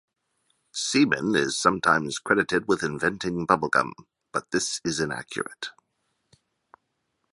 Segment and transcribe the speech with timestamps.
[0.73, 3.93] Semon is sometimes credited with inventing bubble gum,
[4.31, 5.69] but this is inaccurate.